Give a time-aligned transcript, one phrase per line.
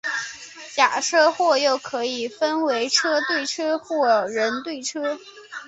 [0.73, 5.19] 假车祸又可以分为车对车或人对车。